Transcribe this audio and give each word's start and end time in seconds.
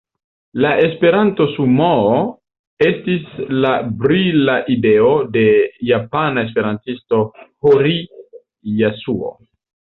La 0.63 0.69
Esperanto-sumoo 0.83 2.15
estis 2.87 3.35
la 3.65 3.73
brila 4.05 4.55
ideo 4.77 5.11
de 5.37 5.45
japana 5.91 6.47
esperantisto, 6.49 7.21
Hori 7.73 7.95
Jasuo. 8.81 9.33